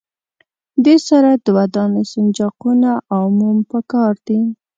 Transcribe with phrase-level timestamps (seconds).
[0.85, 4.39] دې سره دوه دانې سنجاقونه او موم پکار دي.